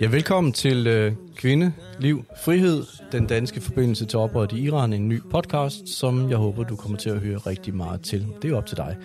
[0.00, 5.08] Ja, velkommen til øh, Kvinde, Liv, Frihed, den danske forbindelse til oprøret i Iran, en
[5.08, 8.26] ny podcast, som jeg håber, du kommer til at høre rigtig meget til.
[8.36, 8.96] Det er jo op til dig.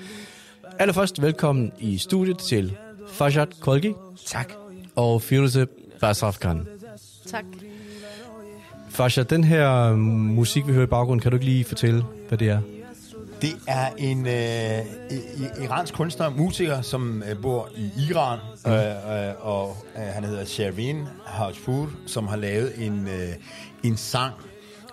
[0.79, 2.77] Allerførst velkommen i studiet til
[3.09, 3.93] Fajat Kolgi.
[4.25, 4.53] Tak.
[4.95, 5.67] Og Firuze
[5.99, 6.67] Basrafkan.
[7.25, 7.45] Tak.
[8.89, 12.49] Fajat, den her musik, vi hører i baggrunden, kan du ikke lige fortælle, hvad det
[12.49, 12.61] er?
[13.41, 18.71] Det er en øh, iransk kunstner, musiker, som øh, bor i Iran, mm.
[18.71, 23.29] øh, øh, og øh, han hedder Shervin Hajpur, som har lavet en, øh,
[23.83, 24.33] en sang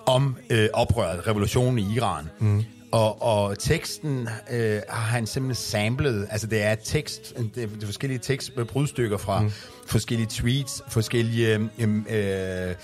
[0.06, 2.30] om øh, oprøret, revolutionen i Iran.
[2.38, 2.64] Mm.
[2.92, 8.18] Og, og teksten øh, har han simpelthen samlet, altså det er tekst, det er forskellige
[8.18, 9.50] tekstbrudstykker fra mm.
[9.86, 12.74] Forskellige tweets, forskellige øh, øh,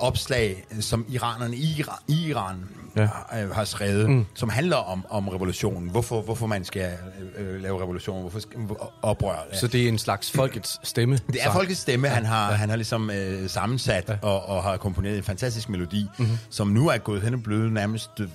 [0.00, 2.56] opslag, som iranerne i Iran, i Iran
[2.96, 3.06] ja.
[3.06, 4.26] har, øh, har skrevet, mm.
[4.34, 5.90] som handler om, om revolutionen.
[5.90, 6.92] Hvorfor, hvorfor man skal
[7.38, 8.58] øh, lave revolution, hvorfor skal,
[9.02, 9.46] oprør.
[9.52, 9.58] Ja.
[9.58, 11.18] Så det er en slags folkets stemme?
[11.32, 12.56] Det er folkets stemme, han har, ja.
[12.56, 14.16] han har ligesom øh, sammensat ja.
[14.22, 16.38] og, og har komponeret en fantastisk melodi, mm-hmm.
[16.50, 18.28] som nu er gået hen og blevet nærmest øh,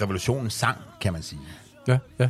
[0.00, 1.40] revolutionens sang, kan man sige.
[1.88, 2.28] Ja, ja.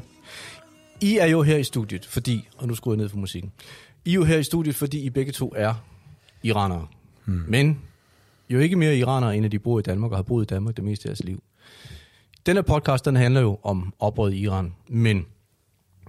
[1.01, 3.53] I er jo her i studiet, fordi, og nu skruer jeg ned for musikken,
[4.09, 5.75] i er jo her i studiet, fordi I begge to er
[6.43, 6.87] iranere.
[7.25, 7.45] Hmm.
[7.49, 7.81] Men
[8.51, 10.77] jo ikke mere iranere, end at de bor i Danmark og har boet i Danmark
[10.77, 11.43] det meste af deres liv.
[12.47, 15.27] Den her podcast, den handler jo om oprøret i Iran, men,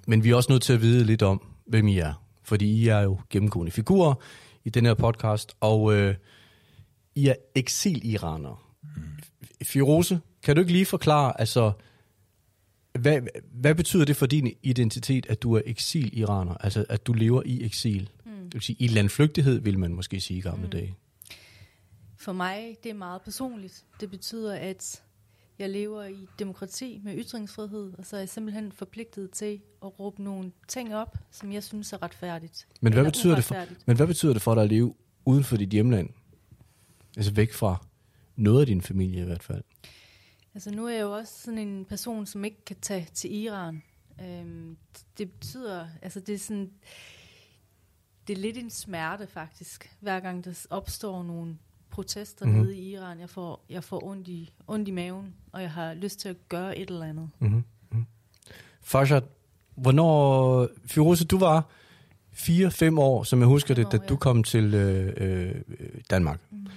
[0.08, 2.14] men vi er også nødt til at vide lidt om, hvem I er.
[2.44, 4.14] Fordi I er jo gennemgående figurer
[4.66, 6.16] i den her podcast, og øh,
[7.16, 8.56] I er eksil-iranere.
[8.82, 9.04] Hmm.
[9.64, 11.72] Firose, kan du ikke lige forklare, altså,
[13.00, 16.54] hvad, hvad betyder det for din identitet, at du er eksil-iraner?
[16.54, 18.10] Altså, at du lever i eksil?
[18.26, 18.32] Mm.
[18.32, 20.72] Det vil sige, i landflygtighed, vil man måske sige i gamle mm.
[20.72, 20.96] dage.
[22.18, 23.86] For mig, det er meget personligt.
[24.00, 25.04] Det betyder, at
[25.60, 30.24] jeg lever i demokrati med ytringsfrihed, og så er jeg simpelthen forpligtet til at råbe
[30.24, 32.68] nogle ting op, som jeg synes er retfærdigt.
[32.82, 33.56] Men hvad, betyder det for,
[33.86, 34.94] men hvad betyder det for dig at leve
[35.26, 36.10] uden for dit hjemland?
[37.18, 37.86] Altså væk fra
[38.36, 39.64] noget af din familie i hvert fald.
[40.54, 43.84] Altså nu er jeg jo også sådan en person, som ikke kan tage til Iran.
[44.22, 44.78] Øhm,
[45.18, 46.72] det betyder, altså det er sådan,
[48.28, 51.58] det er lidt en smerte faktisk, hver gang der opstår nogle
[51.90, 52.62] protester mm-hmm.
[52.62, 53.20] nede i Iran.
[53.20, 56.36] Jeg får, jeg får ondt, i, ondt i maven, og jeg har lyst til at
[56.50, 57.30] gøre et eller andet.
[57.40, 57.56] Mm-hmm.
[57.92, 58.06] mm-hmm.
[58.82, 59.22] Farshad,
[59.76, 60.68] hvornår...
[60.86, 61.70] Firoze, du var
[62.34, 64.08] 4-5 år, som jeg husker det, da ja.
[64.08, 65.56] du kom til øh, øh,
[66.10, 66.40] Danmark.
[66.52, 66.68] Mm.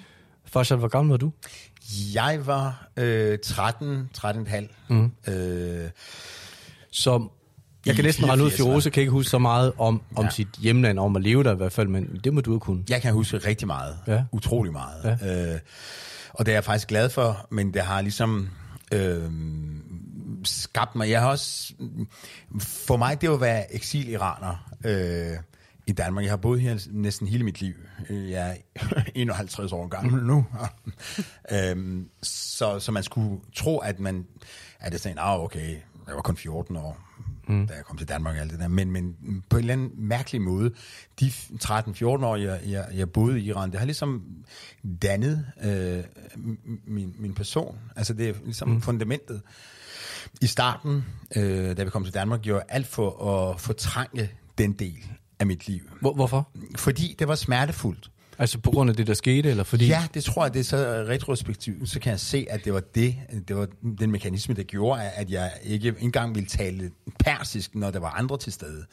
[0.44, 1.32] Farshad, hvor gammel var du?
[2.14, 4.68] Jeg var øh, 13, 13,5.
[4.88, 5.12] Mm.
[5.28, 5.90] Øh,
[6.90, 7.28] så
[7.86, 10.30] jeg kan næsten regne ud, at Firoze kan ikke huske så meget om, om ja.
[10.30, 12.84] sit hjemland, om at leve der i hvert fald, men det må du jo kunne.
[12.88, 13.98] Jeg kan huske rigtig meget.
[14.06, 14.24] Ja.
[14.32, 15.18] Utrolig meget.
[15.22, 15.52] Ja.
[15.54, 15.60] Øh,
[16.30, 18.48] og det er jeg faktisk glad for, men det har ligesom
[18.92, 19.22] øh,
[20.44, 21.10] skabt mig.
[21.10, 21.72] Jeg har også...
[22.60, 25.36] For mig, det at være eksil-iraner øh,
[25.86, 26.24] i Danmark.
[26.24, 27.74] Jeg har boet her næsten hele mit liv.
[28.10, 30.46] Jeg er 51 år gammel nu.
[31.52, 34.26] øh, så, så man skulle tro, at man...
[34.80, 35.76] At det sådan, ah, okay,
[36.06, 37.12] jeg var kun 14 år
[37.48, 37.66] mm.
[37.66, 38.68] da jeg kom til Danmark og alt det der.
[38.68, 39.16] Men, men
[39.48, 40.70] på en eller anden mærkelig måde,
[41.20, 41.32] de
[41.64, 44.22] 13-14 år, jeg, jeg, jeg boede i Iran, det har ligesom
[45.02, 46.04] dannet øh,
[46.84, 47.78] min, min person.
[47.96, 48.80] Altså det er ligesom mm.
[48.80, 49.42] fundamentet.
[50.40, 51.04] I starten,
[51.36, 55.08] øh, da vi kom til Danmark, gjorde jeg alt for at fortrænge den del
[55.42, 55.80] af mit liv.
[56.00, 56.48] Hvor, hvorfor?
[56.76, 58.10] Fordi det var smertefuldt.
[58.38, 59.86] Altså på grund af det, der skete, eller fordi?
[59.86, 60.76] Ja, det tror jeg, det er så
[61.08, 63.16] retrospektivt, så kan jeg se, at det var det,
[63.48, 68.00] det var den mekanisme, der gjorde, at jeg ikke engang ville tale persisk, når der
[68.00, 68.84] var andre til stede.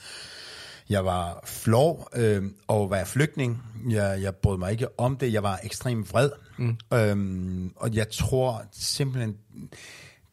[0.90, 3.64] Jeg var flov øh, og var flygtning.
[3.90, 5.34] Jeg, jeg brød mig ikke om det.
[5.34, 6.30] Jeg var ekstremt vred.
[6.58, 6.78] Mm.
[6.94, 9.36] Øhm, og jeg tror simpelthen,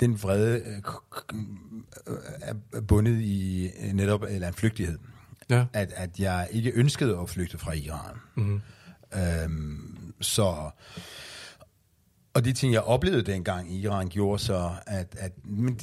[0.01, 0.63] den vrede
[2.07, 4.99] øh, er bundet i netop eller en flygtighed.
[5.51, 5.65] Ja.
[5.73, 8.17] At, at jeg ikke ønskede at flygte fra Iran.
[8.35, 8.61] Mm.
[9.15, 10.71] Øhm, så...
[12.35, 15.79] Og de ting, jeg oplevede dengang i Iran, gjorde så, at, at, men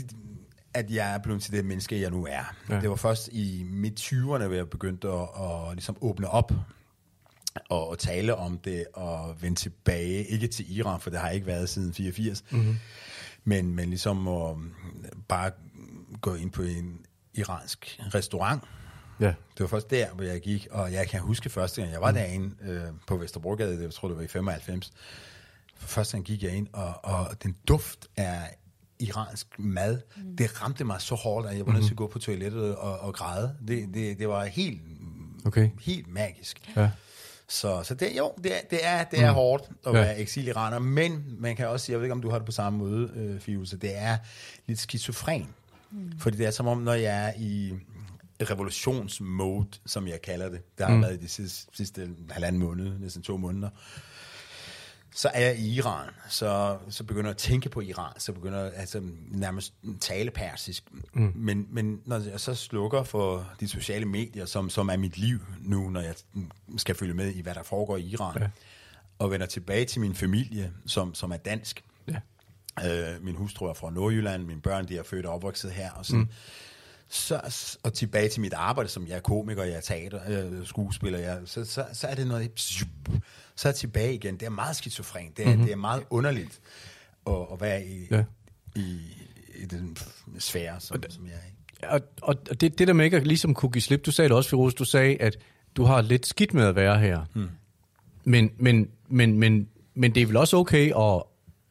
[0.73, 2.55] at jeg er blevet til det menneske, jeg nu er.
[2.69, 2.79] Ja.
[2.79, 6.51] Det var først i midt 20'erne, hvor jeg begyndte at, at ligesom åbne op
[7.69, 10.23] og, og tale om det og vende tilbage.
[10.23, 12.43] Ikke til Iran, for det har ikke været siden 84.
[12.49, 12.75] Mm-hmm.
[13.43, 14.57] Men, men ligesom at
[15.27, 15.51] bare
[16.21, 16.99] gå ind på en
[17.33, 18.63] iransk restaurant,
[19.19, 19.27] Ja.
[19.27, 22.11] Det var først der, hvor jeg gik, og jeg kan huske første gang, jeg var
[22.11, 22.15] mm.
[22.15, 24.93] derinde øh, på Vesterbrogade, det, jeg tror det var i 95.
[25.75, 28.57] For første gang gik jeg ind, og, og den duft af
[28.99, 30.37] iransk mad, mm.
[30.37, 31.97] det ramte mig så hårdt, at jeg var nødt til at mhm.
[31.97, 33.55] gå på toilettet og, og græde.
[33.67, 34.81] Det, det, det var helt,
[35.45, 35.69] okay.
[35.81, 36.69] helt magisk.
[36.75, 36.89] Ja.
[37.47, 39.35] Så, så det, jo, det er, det er, det er mm.
[39.35, 39.99] hårdt at ja.
[39.99, 42.51] være eksil-iraner, men man kan også sige, jeg ved ikke, om du har det på
[42.51, 44.17] samme måde, øh, Fius, det er
[44.67, 45.47] lidt skizofren.
[45.91, 46.11] Mm.
[46.19, 47.73] Fordi det er som om, når jeg er i
[48.49, 50.77] revolutionsmode, som jeg kalder det.
[50.77, 51.01] Der har mm.
[51.01, 53.69] været de sidste, sidste halvanden måned, næsten to måneder.
[55.15, 58.59] Så er jeg i Iran, så, så begynder jeg at tænke på Iran, så begynder
[58.59, 59.01] jeg altså,
[59.31, 60.83] nærmest tale persisk.
[61.13, 61.31] Mm.
[61.35, 65.39] Men, men når jeg så slukker for de sociale medier, som, som er mit liv
[65.59, 66.15] nu, når jeg
[66.77, 68.47] skal følge med i, hvad der foregår i Iran, ja.
[69.19, 71.83] og vender tilbage til min familie, som, som er dansk.
[72.07, 73.13] Ja.
[73.13, 76.05] Øh, min hustru er fra Nordjylland, mine børn de er født og opvokset her, og
[76.05, 76.19] sådan.
[76.19, 76.29] Mm
[77.13, 81.19] så, og tilbage til mit arbejde, som jeg er komiker, jeg er teater, øh, skuespiller,
[81.19, 82.51] jeg, så, så, så er det noget,
[83.55, 84.33] så er jeg tilbage igen.
[84.33, 85.63] Det er meget skizofren, det er, mm-hmm.
[85.63, 86.59] det er meget underligt
[87.27, 88.23] at, at være i, ja.
[88.75, 88.99] i,
[89.55, 89.97] i den
[90.39, 91.85] sfære, som, og, som jeg er i.
[91.87, 94.37] Og, og det, det der med ikke at ligesom kunne give slip, du sagde det
[94.37, 95.37] også, Firoz, du sagde, at
[95.77, 97.25] du har lidt skidt med at være her.
[97.33, 97.49] Hmm.
[98.23, 101.23] Men, men, men, men, men det er vel også okay at,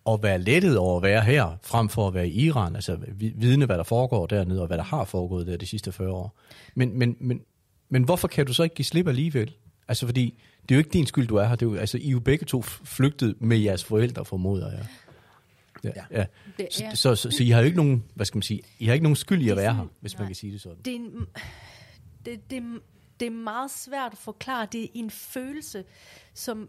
[0.09, 3.67] at være lettet over at være her, frem for at være i Iran, altså vidne,
[3.67, 6.39] hvad der foregår dernede, og hvad der har foregået der de sidste 40 år.
[6.75, 7.41] Men, men, men,
[7.89, 9.55] men hvorfor kan du så ikke give slip alligevel?
[9.89, 11.55] Altså fordi, det er jo ikke din skyld, du er her.
[11.55, 14.87] Det er jo, altså, I er jo begge to flygtet med jeres forældre, formoder jeg.
[15.85, 15.91] Ja.
[15.97, 16.19] Ja.
[16.21, 16.27] ja.
[16.59, 16.95] Det, ja.
[16.95, 18.93] Så, så, så, så I har jo ikke nogen, hvad skal man sige, I har
[18.93, 20.21] ikke nogen skyld i at være her, hvis nej.
[20.21, 20.79] man kan sige det sådan.
[20.85, 21.27] Det er, en,
[22.25, 22.63] det, det,
[23.21, 24.67] det er meget svært at forklare.
[24.73, 25.85] Det er en følelse,
[26.35, 26.69] som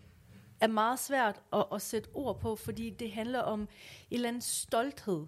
[0.64, 3.68] er meget svært at, at sætte ord på, fordi det handler om en
[4.12, 5.26] eller anden stolthed.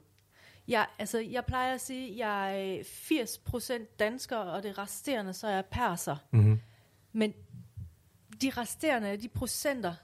[0.68, 5.48] Jeg, altså, jeg plejer at sige, at jeg er 80% dansker, og det resterende, så
[5.48, 6.16] er jeg perser.
[6.32, 6.62] Mm-hmm.
[7.12, 7.34] Men
[8.42, 9.96] de resterende, de procenter,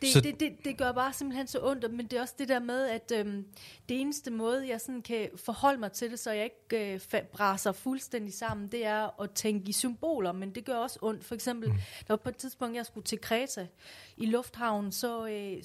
[0.00, 0.20] det, så...
[0.20, 2.88] det, det, det gør bare simpelthen så ondt, men det er også det der med,
[2.88, 3.46] at øhm,
[3.88, 7.72] det eneste måde, jeg sådan kan forholde mig til det, så jeg ikke øh, braser
[7.72, 11.24] fuldstændig sammen, det er at tænke i symboler, men det gør også ondt.
[11.24, 11.74] For eksempel, mm.
[11.76, 13.66] der var på et tidspunkt, jeg skulle til Kreta
[14.16, 15.62] i lufthavnen, så, øh,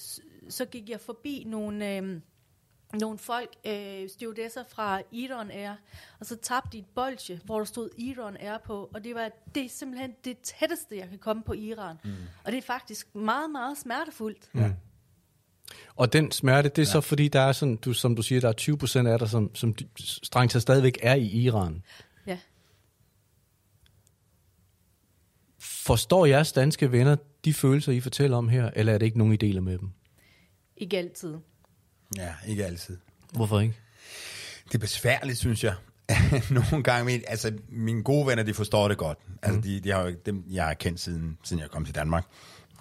[0.49, 1.97] så gik jeg forbi nogle...
[1.97, 2.19] Øh,
[2.93, 5.75] nogle folk, øh, stewardesser fra Iran Air,
[6.19, 9.29] og så tabte de et bolsje, hvor der stod Iran Air på, og det var
[9.55, 11.95] det er simpelthen det tætteste, jeg kan komme på Iran.
[12.03, 12.11] Mm.
[12.43, 14.49] Og det er faktisk meget, meget smertefuldt.
[14.55, 14.71] Ja.
[15.95, 16.91] Og den smerte, det er ja.
[16.91, 19.29] så fordi, der er sådan, du, som du siger, der er 20 procent af dig,
[19.29, 21.83] som, som strengt taget stadigvæk er i Iran.
[22.27, 22.37] Ja.
[25.59, 29.33] Forstår jeres danske venner de følelser, I fortæller om her, eller er det ikke nogen,
[29.33, 29.89] I deler med dem?
[30.77, 31.37] Ikke altid.
[32.15, 32.97] Ja, ikke altid.
[33.33, 33.75] Hvorfor ikke?
[34.65, 35.73] Det er besværligt, synes jeg.
[36.49, 39.17] Nogle gange, altså mine gode venner, de forstår det godt.
[39.41, 39.61] Altså, mm.
[39.61, 42.25] de, de har jo, dem, jeg har kendt siden, siden jeg kom til Danmark.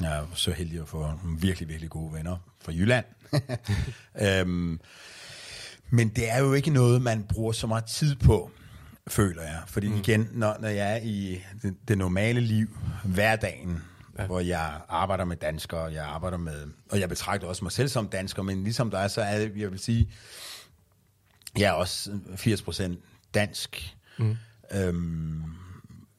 [0.00, 3.04] Jeg er så heldig at få nogle virkelig, virkelig gode venner fra Jylland.
[4.22, 4.80] øhm,
[5.90, 8.50] men det er jo ikke noget, man bruger så meget tid på,
[9.08, 9.62] føler jeg.
[9.66, 9.96] Fordi mm.
[9.96, 13.82] igen, når, når jeg er i det, det normale liv, hverdagen,
[14.18, 14.26] ja.
[14.26, 18.08] hvor jeg arbejder med danskere, jeg arbejder med, og jeg betragter også mig selv som
[18.08, 20.08] dansker, men ligesom dig, så er det, jeg vil sige,
[21.58, 22.96] jeg er også 80%
[23.34, 24.36] dansk, mm.
[24.72, 25.42] øhm,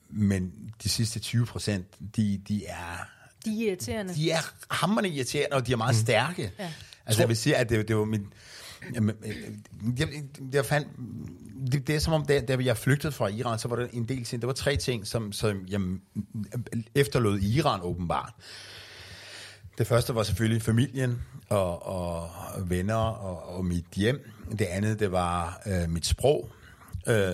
[0.09, 0.51] men
[0.83, 1.71] de sidste 20%,
[2.15, 3.07] de, de er...
[3.45, 4.13] De er irriterende.
[4.15, 6.01] De er hammerende irriterende, og de er meget mm.
[6.01, 6.51] stærke.
[6.59, 6.71] Ja.
[7.05, 8.33] Altså jeg vil sige, at det, det var min...
[8.93, 9.15] Jamen,
[9.99, 10.07] jeg,
[10.53, 10.87] jeg fandt,
[11.71, 14.05] det, det er som om, da, da jeg flygtede fra Iran, så var der en
[14.05, 14.41] del ting.
[14.41, 15.81] Der var tre ting, som, som jeg
[16.95, 18.33] efterlod Iran åbenbart.
[19.77, 22.29] Det første var selvfølgelig familien og, og
[22.69, 24.31] venner og, og mit hjem.
[24.51, 26.49] Det andet, det var øh, mit sprog.
[27.07, 27.33] Øh,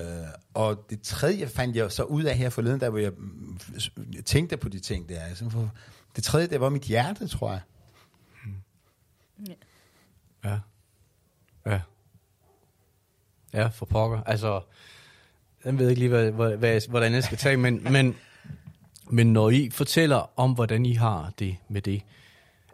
[0.53, 3.11] og det tredje fandt jeg så ud af her forleden, der hvor jeg
[4.25, 5.19] tænkte på de ting der.
[6.15, 7.61] Det tredje, det var mit hjerte, tror jeg.
[10.43, 10.59] Ja.
[11.65, 11.79] Ja.
[13.53, 13.67] Ja.
[13.67, 14.21] For pokker.
[14.25, 14.61] Altså,
[15.65, 18.15] jeg ved ikke lige, hvad, hvad, hvordan jeg skal tage, men, men,
[19.09, 22.01] men når I fortæller om, hvordan I har det med det,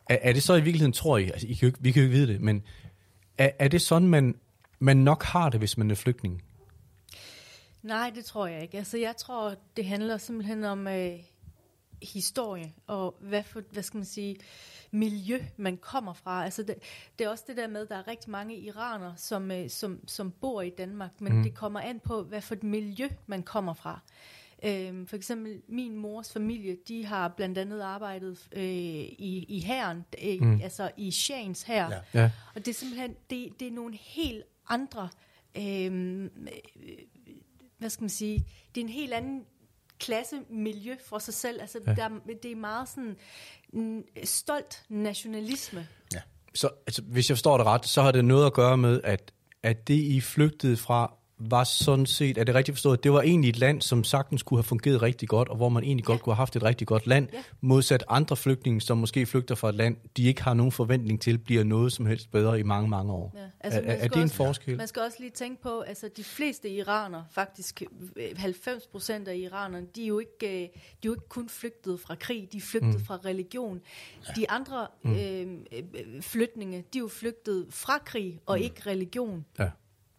[0.09, 2.01] er, er det så i virkeligheden, tror I, altså I kan jo ikke, vi kan
[2.01, 2.63] jo ikke vide det, men
[3.37, 4.35] er, er det sådan, man,
[4.79, 6.43] man nok har det, hvis man er flygtning?
[7.83, 8.77] Nej, det tror jeg ikke.
[8.77, 11.11] Altså, jeg tror, det handler simpelthen om øh,
[12.01, 14.35] historie, og hvad, for, hvad skal man sige,
[14.91, 16.43] miljø, man kommer fra.
[16.45, 16.75] Altså det,
[17.19, 19.99] det er også det der med, at der er rigtig mange iranere, som, øh, som,
[20.07, 21.43] som bor i Danmark, men mm.
[21.43, 23.99] det kommer an på, hvad for et miljø, man kommer fra.
[24.63, 30.05] Øhm, for eksempel min mors familie, de har blandt andet arbejdet øh, i, i herren,
[30.23, 30.61] øh, mm.
[30.61, 31.89] altså i Shanes her.
[31.89, 32.21] Ja.
[32.21, 32.31] Ja.
[32.55, 35.09] Og det er simpelthen, det, det er nogle helt andre,
[35.57, 36.29] øh,
[37.77, 39.45] hvad skal man sige, det er en helt anden
[39.99, 41.61] klassemiljø for sig selv.
[41.61, 41.93] Altså, ja.
[41.93, 42.09] der,
[42.43, 43.17] det er meget sådan
[43.73, 45.87] en stolt nationalisme.
[46.13, 46.21] Ja.
[46.55, 49.33] Så altså, hvis jeg forstår det ret, så har det noget at gøre med, at,
[49.63, 53.21] at det I flygtede fra, var sådan set, er det rigtigt forstået, at det var
[53.21, 56.11] egentlig et land, som sagtens kunne have fungeret rigtig godt, og hvor man egentlig ja.
[56.11, 57.37] godt kunne have haft et rigtig godt land, ja.
[57.61, 61.37] modsat andre flygtninge, som måske flygter fra et land, de ikke har nogen forventning til,
[61.37, 63.33] bliver noget som helst bedre i mange, mange år.
[63.35, 63.39] Ja.
[63.59, 64.77] Altså, er, er det en også, forskel?
[64.77, 67.83] Man skal også lige tænke på, altså de fleste iranere, faktisk
[68.35, 70.69] 90 procent af iranerne, de er, jo ikke, øh, de er
[71.05, 73.05] jo ikke kun flygtet fra krig, de er flygtet mm.
[73.05, 73.81] fra religion.
[74.27, 74.33] Ja.
[74.33, 75.15] De andre mm.
[75.15, 78.63] øh, flytninge, de er jo flygtet fra krig og mm.
[78.63, 79.45] ikke religion.
[79.59, 79.69] Ja.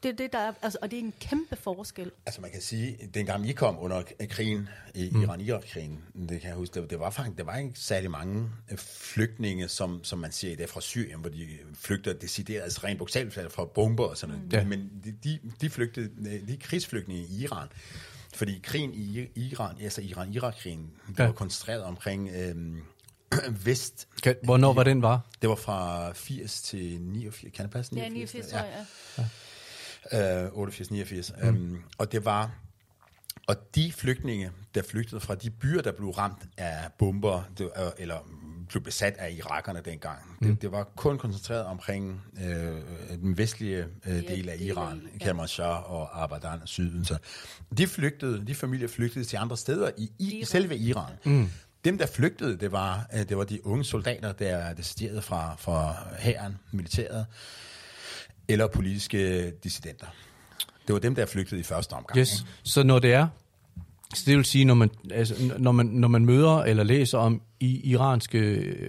[0.02, 2.10] Det er det, der er, altså, og det er en kæmpe forskel.
[2.26, 5.22] Altså man kan sige, dengang I kom under krigen, i mm.
[5.22, 8.78] Iran-Irak-krigen, det kan jeg huske, det, det var faktisk, det var ikke særlig mange øh,
[8.78, 12.98] flygtninge, som, som man siger i dag fra Syrien, hvor de flygter decideret, altså rent
[12.98, 14.64] bogstaveligt fra bomber og sådan noget.
[14.64, 14.68] Mm.
[14.68, 17.68] Men de, de, de flygtede, øh, de krigsflygtninge i Iran,
[18.34, 21.24] fordi krigen i Iran, altså Iran-Irak-krigen, det ja.
[21.24, 22.82] var koncentreret omkring øhm,
[23.64, 24.08] vest.
[24.22, 25.20] Kan, hvornår var den var?
[25.42, 27.94] Det var fra 80 til 89, kan det passe?
[27.94, 29.22] 89, ja, 89, tror jeg, ja.
[29.22, 29.28] ja.
[30.12, 31.50] Øh, 88-89.
[31.50, 31.56] Mm.
[31.56, 32.50] Um, og det var...
[33.46, 37.90] Og de flygtninge, der flygtede fra de byer, der blev ramt af bomber, det, øh,
[37.98, 38.26] eller
[38.70, 40.48] blev besat af irakerne dengang, mm.
[40.48, 42.80] det, det var kun koncentreret omkring øh,
[43.20, 45.24] den vestlige øh, del af Iran, ja.
[45.24, 47.04] Kermanshah og Abadan, syden.
[47.04, 47.18] Så
[47.78, 50.46] de flygtede, de familier flygtede til andre steder i, i Iran.
[50.46, 51.12] selve Iran.
[51.24, 51.48] Mm.
[51.84, 55.96] Dem, der flygtede, det var, øh, det var de unge soldater, der deserterede fra, fra
[56.18, 57.26] hæren, militæret,
[58.52, 60.06] eller politiske dissidenter.
[60.86, 62.18] Det var dem, der flygtede i første omgang.
[62.18, 62.40] Yes.
[62.40, 62.50] Ikke?
[62.62, 63.28] Så når det er,
[64.14, 67.42] så det vil sige, når man, altså, når man, når man møder eller læser om
[67.60, 68.38] i iranske,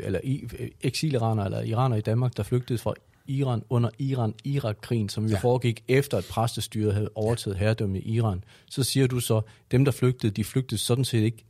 [0.03, 0.47] eller i,
[0.81, 2.93] eksiliraner eller iraner i Danmark, der flygtede fra
[3.27, 5.39] Iran under Iran-Irak-krigen, som jo ja.
[5.39, 9.41] foregik efter, at præstestyret havde overtaget herredømme i Iran, så siger du så,
[9.71, 11.43] dem der flygtede, de flygtede sådan set ikke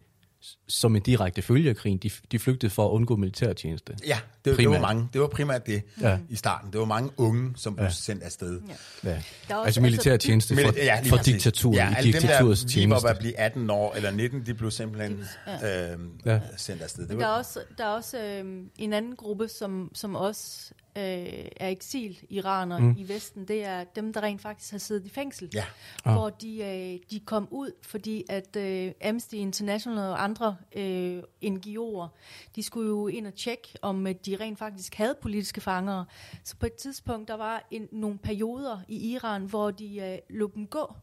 [0.68, 1.98] som en direkte følge af krigen.
[1.98, 3.96] De, de flygtede for at undgå militærtjeneste.
[4.08, 5.10] Ja, det, det var mange.
[5.14, 6.18] Det var primært det ja.
[6.30, 6.72] i starten.
[6.72, 7.92] Det var mange unge, som blev ja.
[7.92, 8.62] sendt afsted.
[9.04, 9.10] Ja.
[9.10, 9.16] Ja.
[9.50, 11.74] Også, altså militærtjeneste for, ja, for diktatur.
[11.74, 15.24] Ja, alle dem, der lige var at blive 18 år eller 19, de blev simpelthen
[15.48, 15.92] ja.
[15.94, 16.40] Øh, ja.
[16.58, 17.08] sendt afsted.
[17.08, 20.72] Det var, der er også, der er også øh, en anden gruppe, som, som også
[20.98, 22.96] øh, er eksil-iraner mm.
[22.98, 25.50] i Vesten, det er dem, der rent faktisk har siddet i fængsel.
[25.54, 25.66] Ja.
[26.06, 26.14] Ah.
[26.14, 32.08] Hvor de, øh, de kom ud, fordi at øh, Amnesty International og andre øh, NGO'er,
[32.56, 36.06] de skulle jo ind og tjekke, om øh, de rent faktisk havde politiske fangere.
[36.44, 40.52] Så på et tidspunkt, der var en, nogle perioder i Iran, hvor de øh, lå
[40.56, 40.96] dem gå.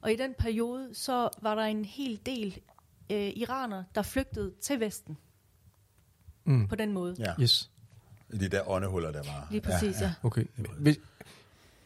[0.00, 2.60] Og i den periode, så var der en hel del
[3.12, 5.18] øh, iranere, der flygtede til Vesten.
[6.44, 6.68] Mm.
[6.68, 7.16] På den måde.
[7.18, 7.42] Ja.
[7.42, 7.71] Yes.
[8.32, 9.48] I de der åndehuller, der var.
[9.50, 10.06] Lige præcis, ja.
[10.06, 10.12] ja.
[10.22, 10.44] Okay.
[10.78, 10.98] Hvis,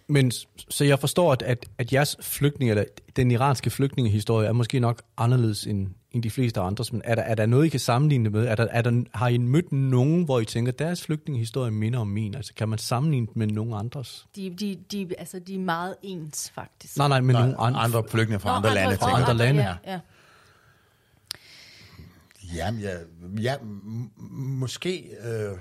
[0.08, 0.30] men
[0.68, 2.84] så jeg forstår, at, at, at jeres flygtning, eller
[3.16, 7.22] den iranske flygtningehistorie, er måske nok anderledes end, end de fleste andres, men er der,
[7.22, 8.46] er der noget, I kan sammenligne med?
[8.46, 11.98] Er der, er der, har I mødt nogen, hvor I tænker, at deres flygtningehistorie minder
[11.98, 12.34] om min?
[12.34, 14.26] Altså, kan man sammenligne med nogen andres?
[14.36, 16.96] De, de, de, altså, de er meget ens, faktisk.
[16.96, 18.98] Nej, nej, men nogle andre, andre flygtninge fra Nå, andre, andre lande.
[18.98, 19.62] Fra andre, andre lande.
[19.62, 20.00] Ja, ja.
[22.56, 22.94] Jamen, ja,
[23.42, 23.54] ja
[24.30, 25.04] måske...
[25.24, 25.58] Øh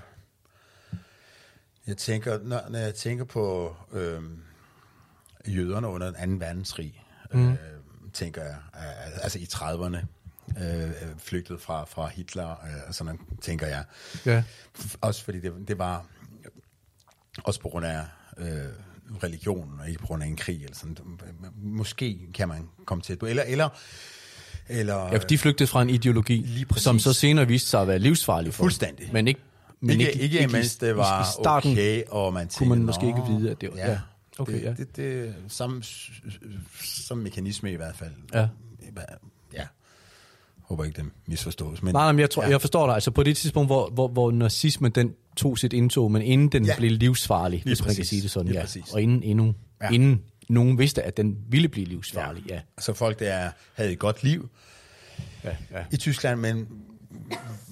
[1.88, 4.22] jeg tænker, når, når jeg tænker på øh,
[5.48, 6.46] jøderne under den 2.
[6.46, 7.52] verdenskrig, mm.
[7.52, 7.58] øh,
[8.14, 8.56] tænker jeg,
[9.22, 9.98] altså i 30'erne,
[10.64, 13.84] øh, flygtet fra, fra Hitler, øh, sådan tænker jeg.
[14.26, 14.44] Ja.
[15.02, 16.06] Også fordi det, det var,
[17.44, 18.02] også på grund af
[18.38, 18.48] øh,
[19.24, 20.98] religion, og ikke på grund af en krig, eller sådan.
[21.56, 23.70] Måske kan man komme til et eller, eller
[24.70, 28.00] eller, ja, for de flygtede fra en ideologi, som så senere viste sig at være
[28.00, 29.10] livsfarlig for Fuldstændig.
[29.14, 29.40] Men ikke
[29.86, 32.84] men ikke, ikke, ikke mens det var i starten okay, og man tænkte, kunne man
[32.84, 33.78] måske ikke vide, at det var...
[33.78, 34.00] Ja, ja.
[34.38, 34.74] Okay, det, ja.
[34.74, 35.84] det, det, som,
[36.84, 38.12] som mekanisme i hvert fald.
[38.34, 38.48] Ja.
[39.54, 39.68] Ja.
[40.62, 41.84] Håber ikke, det misforstås.
[41.84, 42.50] Men, nej, nej, men jeg, tror, ja.
[42.50, 42.94] jeg forstår dig.
[42.94, 46.66] Altså på det tidspunkt, hvor, hvor, hvor nazismen den tog sit indtog, men inden den
[46.66, 46.76] ja.
[46.78, 47.88] blev livsfarlig, Lige hvis præcis.
[47.88, 48.48] man kan sige det sådan.
[48.48, 48.66] Lige ja.
[48.66, 48.94] Præcis.
[48.94, 49.90] Og inden, endnu, ja.
[49.90, 52.44] inden nogen vidste, at den ville blive livsfarlig.
[52.50, 52.56] Ja.
[52.56, 52.62] ja.
[52.80, 54.50] Så folk, der havde et godt liv
[55.44, 55.86] ja, ja.
[55.92, 56.68] i Tyskland, men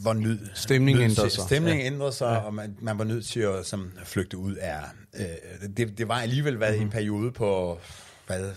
[0.03, 1.43] var nød, stemningen ændrede sig.
[1.43, 1.85] Stemningen ja.
[1.85, 2.37] ændrede sig, ja.
[2.37, 4.79] og man, man var nødt til at som, flygte ud af...
[5.13, 5.25] Øh,
[5.77, 6.85] det, det var alligevel været mm-hmm.
[6.85, 7.79] en periode på
[8.27, 8.51] hvad,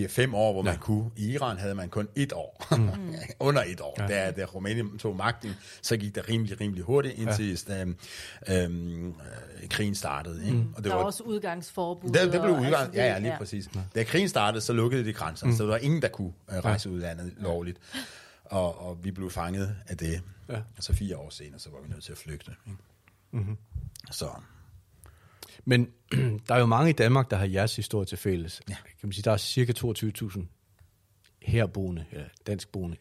[0.00, 0.70] 4-5 år, hvor ja.
[0.70, 1.10] man kunne.
[1.16, 2.66] I Iran havde man kun et år.
[2.76, 2.88] Mm.
[3.48, 3.96] Under et år.
[3.98, 4.06] Ja.
[4.06, 5.50] Da, da Rumænien tog magten,
[5.82, 7.80] så gik det rimelig, rimelig hurtigt, indtil ja.
[7.80, 7.96] øhm,
[8.48, 9.14] øhm,
[9.70, 10.44] krigen startede.
[10.44, 10.56] Ikke?
[10.56, 10.68] Mm.
[10.68, 12.10] Og det der var, var også udgangsforbud.
[12.10, 13.38] Der, der blev udgang, altså, ja, ja, lige ja.
[13.38, 13.68] præcis.
[13.94, 15.56] Da krigen startede, så lukkede de grænser, mm.
[15.56, 17.78] så der var ingen, der kunne uh, rejse ud landet lovligt.
[18.44, 20.22] Og, og vi blev fanget af det.
[20.48, 20.56] Ja.
[20.76, 22.52] Og så fire år senere, så var vi nødt til at flygte.
[22.66, 22.78] Ikke?
[23.30, 23.56] Mm-hmm.
[24.10, 24.30] Så.
[25.64, 25.90] Men
[26.48, 28.62] der er jo mange i Danmark, der har jeres historie til fælles.
[28.68, 28.74] Ja.
[28.74, 30.44] Kan man sige, der er cirka 22.000
[31.42, 32.96] herboende, eller danskboende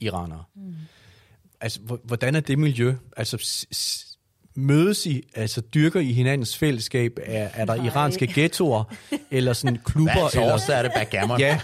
[0.00, 0.44] iranere.
[0.54, 0.74] Mm.
[1.60, 2.94] Altså, hvordan er det miljø?
[3.16, 3.66] Altså,
[4.54, 7.12] mødes I, altså dyrker I hinandens fællesskab?
[7.26, 7.86] Er, er der Nej.
[7.86, 8.84] iranske ghettoer,
[9.30, 10.12] eller sådan klubber?
[10.12, 11.40] Hver eller, torsdag er det backgammon.
[11.40, 11.60] Ja,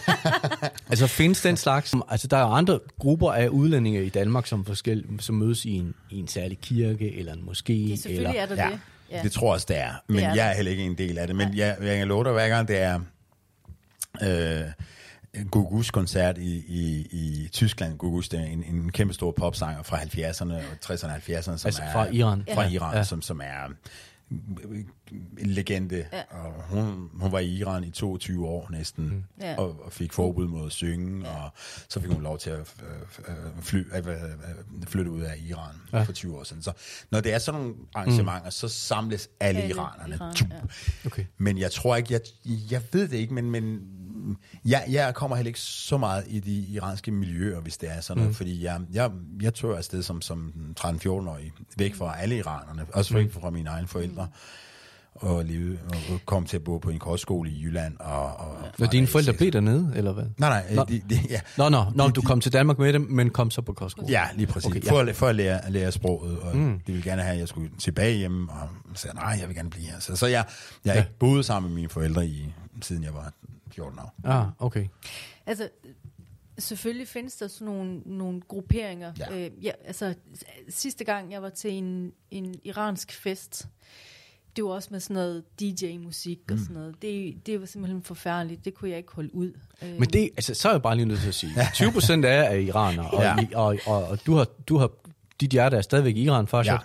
[0.91, 1.95] altså findes den slags?
[2.09, 5.71] Altså der er jo andre grupper af udlændinge i Danmark, som, forskel, som mødes i
[5.73, 7.73] en, i en særlig kirke, eller en moské.
[7.73, 8.79] Det, selvfølgelig eller, er der Ja, det.
[9.11, 9.91] ja, det tror jeg også, det er.
[10.07, 11.37] Men Det er jeg er heller ikke en del af det.
[11.37, 13.01] Men jeg, jeg kan love dig, hver gang det er
[14.23, 14.61] øh,
[15.51, 17.99] Gugus koncert i, i, i Tyskland.
[17.99, 21.43] Gugus, det er en, en kæmpe stor popsanger fra 70'erne og 60'erne og 70'erne.
[21.43, 22.45] Som Altså er, fra Iran.
[22.55, 22.71] Fra Ja.
[22.71, 23.05] Iran, Ja.
[23.05, 23.69] som, som er
[24.31, 24.87] en
[25.51, 26.07] legende.
[26.13, 26.23] Ja.
[26.31, 29.25] Og hun, hun var i Iran i 22 år næsten, mm.
[29.41, 29.57] Ja.
[29.59, 31.51] og, og fik forbud mod at synge, og
[31.89, 34.05] så fik hun lov til at øh, øh, fly, øh,
[34.87, 35.99] flytte ud af Iran Ja.
[35.99, 36.03] ja.
[36.05, 36.63] for 20 år siden.
[36.63, 36.73] Så
[37.11, 38.51] når det er sådan nogle arrangementer, mm.
[38.51, 40.15] så samles alle, Alle iranerne.
[40.15, 41.07] Iran, ja.
[41.07, 41.25] Okay.
[41.39, 42.21] Men jeg tror ikke, jeg,
[42.71, 43.81] jeg ved det ikke, men, men
[44.65, 48.21] jeg, jeg kommer heller ikke så meget i de iranske miljøer, hvis det er sådan
[48.23, 49.11] noget, fordi jeg, jeg,
[49.43, 53.89] jeg tør afsted som, som 13-14-årig, væk fra alle iranerne, også væk fra mine egne
[53.89, 54.29] forældre,
[55.15, 55.97] og, leve, og
[56.27, 57.97] kom til at bo på en kostskole i Jylland.
[58.01, 60.25] Og, og, Når dine forældre blev dernede, eller hvad?
[60.39, 60.85] Nej, nej, Nå.
[60.85, 63.51] de, de, ja, Nå, nå, nå De- du kom til Danmark med dem, men kom
[63.51, 64.09] så på kostskole.
[64.11, 64.67] Ja, lige præcis.
[64.71, 64.91] Okay, ja.
[64.91, 66.81] For, at- for at lære, at lære sproget, og mm.
[66.87, 69.71] de ville gerne have, at jeg skulle tilbage hjem, og sagde nej, jeg vil gerne
[69.71, 70.01] blive her.
[70.01, 70.45] Så, så jeg,
[70.85, 71.05] jeg har Ja.
[71.05, 73.33] ikke boet sammen med mine forældre, i, siden jeg var
[73.75, 74.15] 14 år.
[74.25, 74.87] Ah, okay.
[75.47, 75.69] Altså,
[76.59, 79.13] selvfølgelig findes der sådan nogle, nogle grupperinger.
[79.19, 79.39] Ja.
[79.47, 80.15] Øh, ja, altså,
[80.69, 83.69] sidste gang jeg var til en, en iransk fest,
[84.57, 87.03] det var også med sådan noget DJ-musik og sådan noget.
[87.03, 88.65] Det, det var simpelthen forfærdeligt.
[88.65, 89.53] Det kunne jeg ikke holde ud.
[89.83, 92.25] Øh, Men det, altså, så er jeg bare lige nødt til at sige, 20 procent
[92.25, 93.37] af er iranere, og, Ja.
[93.43, 94.91] I, og, og, og du har, du har,
[95.41, 96.73] dit hjerte er stadigvæk i Iran, faktisk.
[96.73, 96.79] Ja.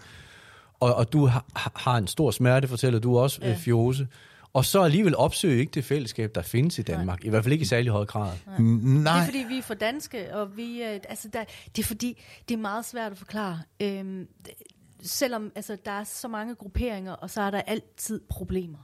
[0.80, 3.50] Og, og du har, har en stor smerte, fortæller du også, Ja.
[3.50, 3.56] ja.
[3.56, 4.08] Fiose.
[4.54, 7.26] Og så alligevel opsøge ikke det fællesskab, der findes i Danmark.
[7.26, 8.32] I hvert fald ikke i særlig høj grad.
[8.58, 11.44] Det Nej, er fordi, vi er for danske, og vi, øh, altså, der,
[11.76, 13.62] det er fordi, det er meget svært at forklare.
[13.80, 14.54] Øhm, det-
[15.02, 18.78] selvom altså, der er så mange grupperinger, og så er der altid problemer.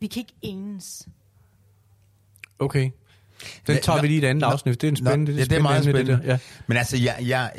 [0.00, 1.08] Vi kan ikke enes.
[2.58, 2.90] Okay.
[3.66, 4.80] Den tager nå, vi lige i et andet nå, afsnit.
[4.80, 6.12] Det er en nå, spændende, ja, det er meget spændende.
[6.12, 6.30] Det der.
[6.32, 6.38] Ja.
[6.66, 7.52] Men altså, jeg, jeg,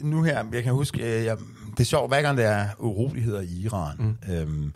[0.00, 1.36] nu her, jeg kan huske, øh, jeg,
[1.70, 4.32] det er sjovt, hver gang der er uroligheder i Iran, mm.
[4.34, 4.72] øhm,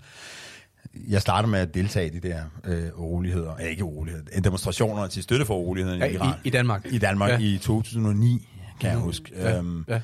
[1.09, 5.07] jeg starter med at deltage i de der øh, uroligheder, øh, ikke uroligheder, øh, demonstrationer
[5.07, 6.35] til støtte for urolighederne Ja, i Iran.
[6.45, 6.87] i Danmark.
[6.90, 7.35] I Danmark Ja.
[7.38, 7.40] ja.
[7.45, 8.49] i 2009,
[8.81, 9.33] kan jeg huske.
[9.37, 9.59] Ja.
[9.59, 10.00] Øhm, Ja.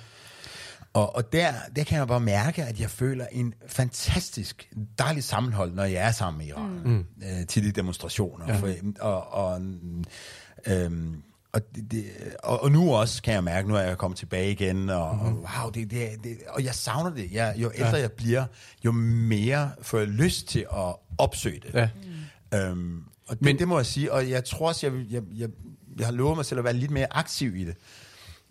[0.92, 5.74] og, og der, der kan jeg bare mærke, at jeg føler en fantastisk dejlig sammenhold,
[5.74, 6.98] når jeg er sammen med Iran mm.
[7.22, 8.44] øh, til de demonstrationer.
[8.48, 8.56] Ja.
[8.56, 8.68] For,
[9.00, 9.60] og, og,
[10.66, 11.22] øhm,
[11.54, 12.04] og, det, det,
[12.42, 15.38] og, og nu også kan jeg mærke, nu er jeg kommet tilbage igen, og, mm-hmm.
[15.38, 17.32] og wow, det, det, det, og jeg savner det.
[17.32, 18.00] Jeg, jo ældre ja.
[18.00, 18.44] jeg bliver,
[18.84, 21.74] jo mere får jeg lyst til at opsøge det.
[21.74, 21.88] Ja.
[22.58, 25.48] Øhm, og det, Men- det må jeg sige, og jeg tror også, jeg, jeg, jeg,
[25.98, 27.76] jeg har lovet mig selv at være lidt mere aktiv i det.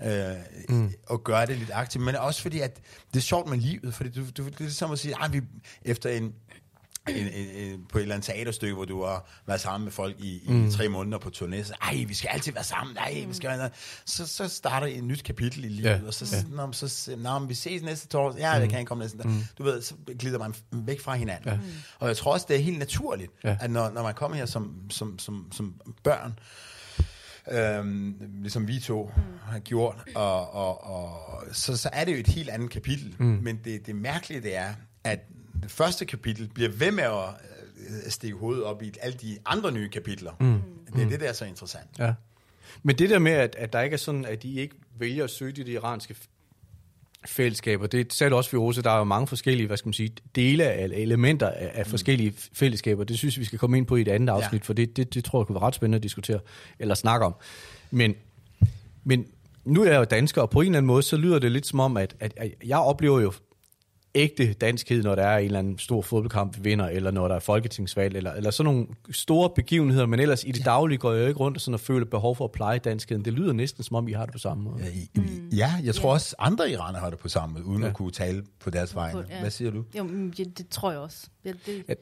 [0.06, 0.36] Øh,
[0.70, 0.92] mm.
[1.08, 2.06] Og gøre det lidt aktivt.
[2.06, 2.80] Men også fordi, at
[3.14, 5.42] det er sjovt med livet, fordi du, du, det er som at sige, at vi
[5.82, 6.34] efter en,
[7.10, 10.16] en, en, en, på et eller andet teaterstykke, hvor du har været sammen med folk
[10.20, 10.68] i, mm.
[10.68, 13.50] i tre måneder på turné, så ej, vi skal altid være sammen, ej, vi skal
[13.50, 13.70] være
[14.06, 16.00] så, så starter et nyt kapitel i livet, Ja.
[16.08, 16.56] og så, ja.
[16.56, 19.44] nå, så nå, vi ses næste torsdag, ja, jeg kan ikke komme næste mm.
[19.58, 21.50] Du ved, så glider man væk fra hinanden.
[21.50, 21.60] Ja.
[22.00, 23.50] Og jeg tror også, det er helt naturligt, Ja.
[23.50, 23.58] ja.
[23.62, 26.40] at når, når man kommer her som, som, som, som børn,
[27.52, 29.22] øhm, ligesom vi to mm.
[29.42, 33.16] har gjort, og, og, og så, så er det jo et helt andet kapitel.
[33.20, 33.26] Mm.
[33.26, 35.20] Men det, det mærkelige det er, at
[35.64, 37.30] det første kapitel bliver ved med at
[37.90, 40.32] øh, stikke hovedet op i alle de andre nye kapitler.
[40.40, 40.62] Mm.
[40.96, 41.90] Det er det, der er så interessant.
[42.00, 42.14] Ja.
[42.84, 45.30] Men det der med, at, at der ikke er sådan, at de ikke vælger at
[45.30, 46.16] søge de iranske
[47.26, 50.12] fællesskaber, det sagde du også, Firoze, der er jo mange forskellige, hvad skal man sige,
[50.36, 53.04] dele af eller elementer af, af forskellige fællesskaber.
[53.04, 54.66] Det synes vi skal komme ind på i et andet afsnit, Ja.
[54.66, 56.40] for det, det, det tror jeg kunne være ret spændende at diskutere,
[56.80, 57.36] eller snakke om.
[57.92, 58.16] Men,
[59.04, 59.26] men
[59.66, 61.68] nu er jeg jo dansker, og på en eller anden måde, så lyder det lidt
[61.68, 63.34] som om, at, at, at jeg oplever jo
[64.16, 67.36] ægte danskhed, når der er en eller anden stor fodboldkamp, vi vinder, eller når der
[67.36, 71.22] er folketingsvalg, eller, eller sådan nogle store begivenheder, men ellers i det daglige går jeg
[71.22, 73.26] jo ikke rundt og sådan og føler behov for at pleje danskheden.
[73.26, 74.84] Det lyder næsten som om, I har det på samme måde.
[74.84, 77.82] Ja, i- i- Ja, jeg tror også, andre iranere har det på samme måde, uden
[77.82, 77.88] Ja.
[77.90, 79.26] at kunne tale på deres vegne.
[79.30, 79.40] ja.
[79.40, 79.84] Hvad siger du?
[79.98, 80.08] Jo,
[80.40, 81.28] ja, det tror jeg også.
[81.46, 81.94] Ja, det, Er,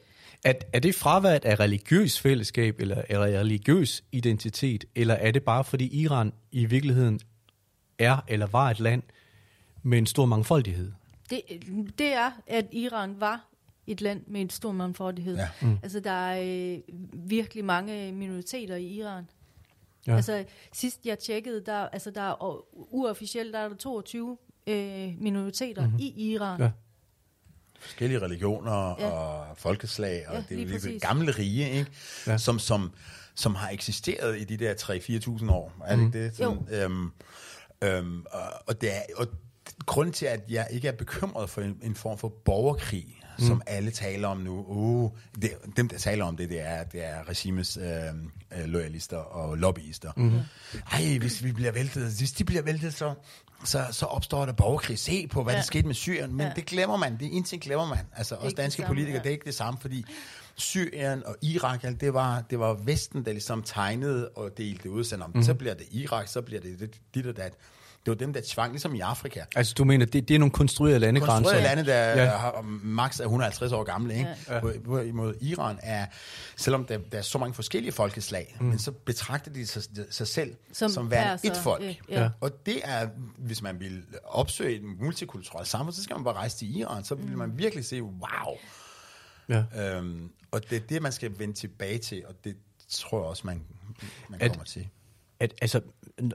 [0.44, 5.64] er, er det fraværet af religiøs fællesskab, eller, eller religiøs identitet, eller er det bare
[5.64, 7.20] fordi Iran i virkeligheden
[7.98, 9.02] er eller var et land
[9.82, 10.92] med en stor mangfoldighed?
[11.30, 11.42] Det,
[11.98, 13.48] det er, at Iran var
[13.86, 15.36] et land med en stor mangfoldighed.
[15.36, 15.48] Ja.
[15.62, 15.78] Mm.
[15.82, 16.78] Altså, der er øh,
[17.12, 19.24] virkelig mange minoriteter i Iran.
[20.06, 20.16] Ja.
[20.16, 25.14] Altså, sidst jeg tjekkede, der, altså, der er, og uofficielt, der er der 22 øh,
[25.20, 25.98] minoriteter mm-hmm.
[25.98, 26.60] i Iran.
[26.60, 26.70] Ja.
[27.80, 29.10] Forskellige religioner Ja.
[29.10, 31.90] og folkeslag, og Ja, det er jo det gamle rige, ikke?
[32.26, 32.38] Ja.
[32.38, 32.92] Som, som,
[33.34, 35.72] som har eksisteret i de der 3-4.000 år.
[35.84, 36.36] Er det ikke det?
[36.36, 37.10] Sådan, øhm,
[37.82, 39.26] øhm, og, og, det er, og
[39.86, 43.44] grunden til, at jeg ikke er bekymret for en, en form for borgerkrig, mm.
[43.44, 45.10] som alle taler om nu, uh,
[45.42, 49.58] det, dem, der taler om det, det er, det er regimets øh, øh, loyalister og
[49.58, 50.12] lobbyister.
[50.16, 50.40] Mm.
[50.92, 53.14] Ej, hvis vi bliver væltet, hvis de bliver væltet, så,
[53.64, 54.98] så, så opstår der borgerkrig.
[54.98, 55.58] Se på, hvad ja.
[55.58, 56.34] der skete med Syrien.
[56.34, 56.52] Men ja.
[56.56, 57.18] det glemmer man.
[57.18, 58.06] Det er en ting glemmer man.
[58.16, 59.22] Altså, også danske samme, politikere, ja.
[59.22, 60.04] det er ikke det samme, fordi
[60.54, 65.04] Syrien og Irak, det var, det var Vesten, der ligesom tegnede og delte ud.
[65.04, 65.42] Så, mm.
[65.42, 67.52] så bliver det Irak, så bliver det dit og dat.
[68.06, 69.44] Det var dem, der tvang, ligesom i Afrika.
[69.56, 71.34] Altså, du mener, det, det er nogle konstruerede landegrænser?
[71.34, 72.36] Konstruerede lande, der Ja.
[72.36, 74.30] har max er 150 år gamle, ikke?
[74.48, 74.54] Ja.
[74.54, 74.60] Ja.
[74.60, 76.06] Hvorimod Iran er,
[76.56, 78.66] selvom der, der er så mange forskellige folkeslag, mm.
[78.66, 81.82] men så betragter de sig, sig selv Som som, værende et folk.
[81.82, 82.30] ja, ja.
[82.40, 86.56] Og det er, hvis man vil opsøge et multikulturelt samfund, så skal man bare rejse
[86.58, 88.56] til Iran, så vil man virkelig se, wow.
[89.48, 89.64] Ja.
[89.96, 92.56] Øhm, og det er det, man skal vende tilbage til, og det
[92.90, 93.62] tror jeg også, man,
[94.28, 94.88] man At- kommer til.
[95.42, 95.80] At, altså,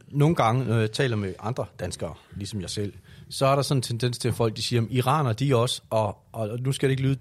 [0.08, 2.94] nogle gange, når jeg taler med andre danskere, ligesom jeg selv,
[3.30, 5.56] så er der sådan en tendens til, at folk de siger, at iraner de er
[5.56, 7.20] også, og, og nu skal det ikke lyde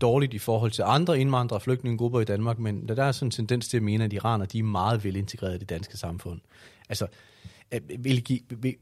[0.00, 3.30] dårligt i forhold til andre indvandrere og flygtningegrupper i Danmark, men der er sådan en
[3.30, 6.40] tendens til at mene, at iraner de er meget velintegreret i det danske samfund.
[6.88, 7.06] Altså,
[7.70, 8.74] er, vil, vil,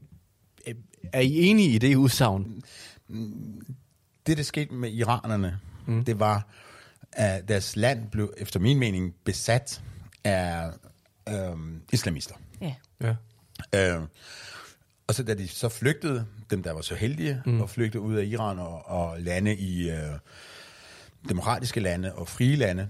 [0.67, 0.73] er-
[1.13, 2.61] er I enige i det udsagn?
[4.27, 6.05] det, der skete med iranerne, mm.
[6.05, 6.47] det var,
[7.11, 9.81] at deres land blev, efter min mening, besat
[10.23, 10.69] af
[11.29, 12.35] øhm, islamister.
[12.61, 12.75] Ja.
[13.01, 13.15] Ja.
[13.95, 14.01] Øh,
[15.07, 17.61] og så da de så flygtede, dem der var så heldige, mm.
[17.61, 19.97] og flygtede ud af Iran og, og lande i øh,
[21.29, 22.89] demokratiske lande og frie lande,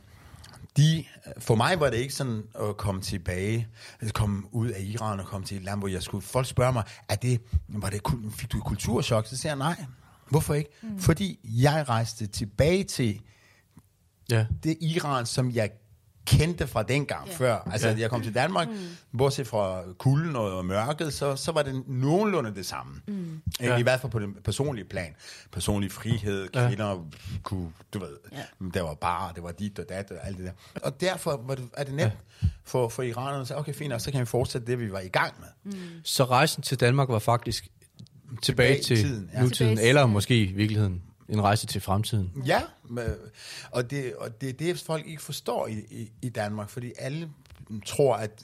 [0.78, 1.04] de,
[1.38, 3.68] for mig var det ikke sådan at komme tilbage,
[4.00, 6.72] at komme ud af Iran og komme til et land, hvor jeg skulle, folk spørger
[6.72, 9.28] mig, er det, var det, kul- fik du et kulturschok?
[9.28, 9.86] Så siger jeg nej.
[10.30, 10.70] Hvorfor ikke?
[10.84, 11.00] Mm.
[11.00, 13.22] Fordi jeg rejste tilbage til
[14.32, 14.46] Ja.
[14.64, 15.70] det Iran, som jeg
[16.26, 17.36] kendte fra dengang Ja.
[17.36, 17.58] før.
[17.72, 17.96] Altså, Ja.
[18.00, 19.18] jeg kom til Danmark, mm.
[19.18, 22.94] bortset fra kulden og mørket, så, så var det nogenlunde det samme.
[23.08, 23.42] Mm.
[23.62, 23.66] Ja.
[23.68, 23.78] Ja.
[23.78, 25.16] I hvert fald på den personlige plan.
[25.52, 26.96] Personlig frihed, kvinder ja.
[27.44, 28.68] kunne, du ved, Ja.
[28.74, 30.80] der var bare, det var dit og dat og alt det der.
[30.84, 32.48] Og derfor var det, er det nemt ja.
[32.64, 35.00] for, for iranerne at sige, okay, fint, og så kan vi fortsætte det, vi var
[35.00, 35.74] i gang med.
[36.04, 37.68] Så rejsen til Danmark var faktisk
[38.42, 39.42] tilbage, Tilbage til tiden, ja.
[39.42, 42.32] nutiden, Tilbage- eller måske i virkeligheden en rejse til fremtiden.
[42.46, 42.62] Ja,
[43.72, 47.30] og det, og det er det, folk ikke forstår i, i, i Danmark, fordi alle
[47.86, 48.44] tror, at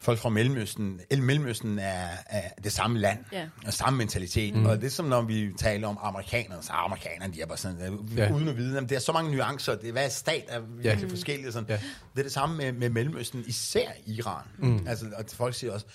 [0.00, 3.46] folk fra Mellemøsten, el- Mellemøsten er, er det samme land, Ja.
[3.66, 4.66] og samme mentalitet, mm.
[4.66, 7.58] og det er som når vi taler om amerikanerne, så er amerikanerne, de er bare
[7.58, 7.78] sådan,
[8.16, 8.24] Ja.
[8.24, 8.32] ja.
[8.34, 10.84] uden at vide, jamen, det er så mange nuancer, det er, hver stat er virkelig
[10.84, 10.98] Ja.
[11.00, 11.06] ja.
[11.12, 11.68] forskellig, og sådan.
[11.68, 11.74] Ja.
[12.14, 14.86] det er det samme med, med Mellemøsten, især Iran, mm.
[14.88, 15.86] altså, og folk siger også,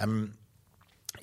[0.00, 0.32] jamen,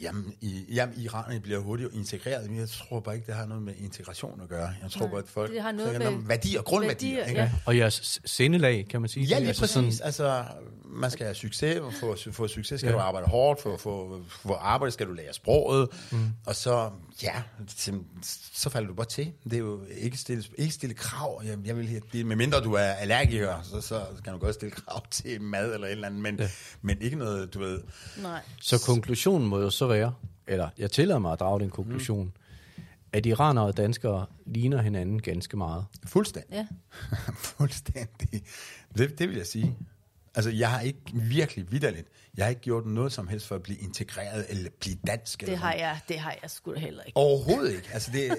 [0.01, 3.63] Jamen, i, jamen iranerne bliver hurtigt integreret, men jeg tror bare ikke, det har noget
[3.63, 4.69] med integration at gøre.
[4.83, 7.15] Jeg tror Nej, bare, at folk det har noget så med værdier, grundværdier.
[7.15, 7.41] værdier, ikke?
[7.41, 7.51] ja.
[7.65, 9.25] Og jeres sindelag, kan man sige.
[9.25, 9.73] Ja, lige Altså præcis.
[9.73, 10.43] sådan- Sådan, altså,
[10.85, 12.91] man skal have succes, og for at få succes skal Ja.
[12.93, 12.97] ja.
[13.01, 16.17] du arbejde hårdt, for, for, for arbejde skal du lære sproget, mm.
[16.45, 16.89] og så,
[17.23, 17.33] ja,
[18.53, 19.31] så, falder du bare til.
[19.43, 21.41] Det er jo ikke stille, ikke stille krav.
[21.45, 24.71] Jeg, jeg vil, det, med mindre du er allergiker, så, så kan du godt stille
[24.71, 26.43] krav til mad eller et eller andet, men, Ja.
[26.43, 26.49] ja.
[26.81, 27.81] men ikke noget, du ved,
[28.21, 28.41] Nej.
[28.61, 30.13] Så konklusionen må jo så være,
[30.47, 32.83] eller jeg tillader mig at drage den konklusion, mm.
[33.13, 35.85] at iranere og danskere ligner hinanden ganske meget.
[36.05, 36.53] fuldstændig.
[36.53, 36.67] Ja.
[37.57, 38.43] Fuldstændig.
[38.97, 39.77] Det, det vil jeg sige.
[40.35, 43.63] Altså, jeg har ikke virkelig vidderligt, jeg har ikke gjort noget som helst for at
[43.63, 45.39] blive integreret eller blive dansk.
[45.39, 47.17] Det eller har jeg, det har jeg sgu da heller ikke.
[47.17, 47.89] Overhovedet ikke.
[47.93, 48.37] Altså, det,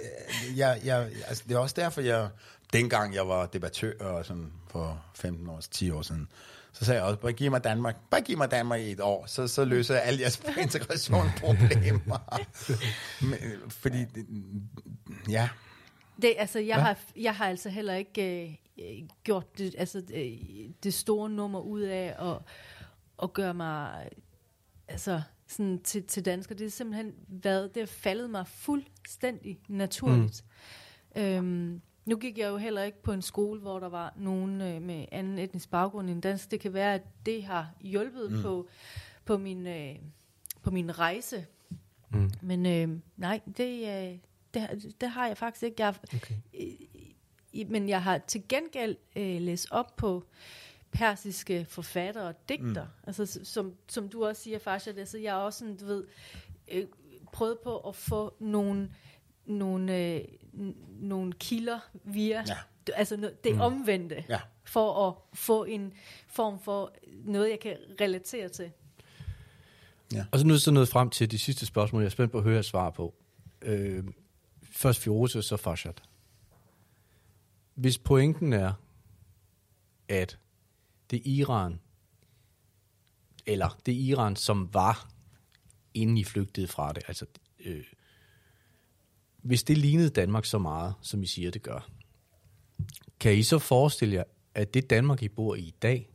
[0.57, 2.29] jeg, jeg, altså, det er også derfor, jeg,
[2.73, 6.29] dengang jeg var debattør og sådan for 15 år, 10 år siden,
[6.75, 9.27] så sagde jeg også, bare giv mig Danmark, bare giv mig Danmark i et år,
[9.27, 12.43] så, så løser jeg alle jeres integrationsproblemer.
[13.31, 14.27] Men, fordi, det,
[15.29, 15.49] ja,
[16.23, 16.83] Det, altså, jeg, ja.
[16.83, 20.33] har, jeg har altså heller ikke øh, gjort det, altså, øh,
[20.83, 22.39] det store nummer ud af at,
[23.23, 24.09] at gøre mig
[24.89, 26.55] altså, sådan til, til dansker.
[26.55, 30.45] Det er simpelthen været, det har faldet mig fuldstændig naturligt.
[31.17, 31.23] Mm.
[31.23, 34.83] Øhm, nu gik jeg jo heller ikke på en skole, hvor der var nogen øh,
[34.83, 36.51] med anden etnisk baggrund end dansk.
[36.51, 38.43] Det kan være, at det har hjulpet mm.
[38.43, 38.69] på,
[39.25, 39.97] på, min, øh,
[40.63, 41.47] på min rejse.
[42.11, 42.31] Mm.
[42.43, 44.19] Men øh, nej, det, øh,
[44.55, 45.83] det, har- det har jeg faktisk ikke.
[45.85, 46.35] Jeg, Okay.
[47.53, 50.25] i- men jeg har til gengæld øh, læst op på
[50.91, 52.85] persiske forfattere og digter.
[52.85, 52.91] Mm.
[53.07, 56.05] Altså, som, som du også siger, Farshad, altså, jeg har også sådan, du ved,
[56.73, 56.87] øh,
[57.33, 58.91] prøvet på at få nogle,
[59.47, 60.21] nogle, øh,
[61.01, 62.57] nogle kilder via, Ja.
[62.95, 63.61] altså det mm.
[63.61, 64.41] omvendte, Ja.
[64.65, 65.93] for at få en
[66.29, 68.71] form for noget, jeg kan relatere til.
[70.33, 72.39] Og så nu er så nået frem til de sidste spørgsmål, jeg er spændt på
[72.39, 73.15] at høre et svar på.
[73.63, 74.05] Øh,
[74.63, 75.95] først Firoze, så Farshad.
[77.75, 78.73] Hvis pointen er,
[80.09, 80.39] at
[81.11, 81.81] det Iran,
[83.47, 85.11] eller det Iran, som var,
[85.95, 87.27] inden I flygtede fra det, altså
[87.61, 87.85] øh,
[89.45, 91.91] hvis det lignede Danmark så meget, som I siger, det gør,
[93.21, 96.11] kan I så forestille jer, at det Danmark, I bor i i dag,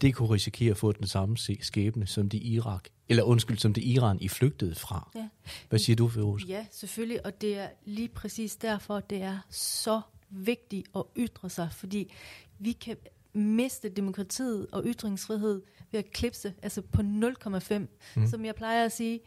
[0.00, 3.84] det kunne risikere at få den samme skæbne som det Irak, eller undskyld, som det
[3.84, 5.10] Iran, I flygtede fra?
[5.14, 5.28] Ja.
[5.68, 6.42] Hvad siger du, Feroz?
[6.48, 11.68] Ja, selvfølgelig, og det er lige præcis derfor, det er så vigtigt at ytre sig,
[11.72, 12.12] fordi
[12.58, 12.96] vi kan
[13.32, 17.78] miste demokratiet og ytringsfrihed ved at klipse altså på 0,5.
[18.16, 18.26] Mm.
[18.26, 19.20] Som jeg plejer at sige,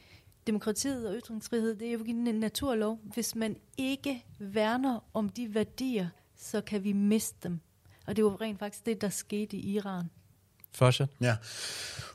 [0.49, 2.99] demokratiet og ytringsfrihed, det er jo en naturlov.
[3.13, 7.59] Hvis man ikke værner om de værdier, så kan vi miste dem.
[8.07, 10.05] Og det var rent faktisk det, der skete i Iran.
[10.71, 11.37] Først, Ja,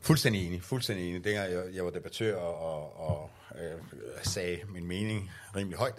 [0.03, 0.62] fuldstændig enig.
[0.62, 1.25] Fuldstændig enig.
[1.25, 3.81] Dengang jeg, jeg var debattør og, og øh,
[4.23, 5.94] sagde min mening rimelig højt,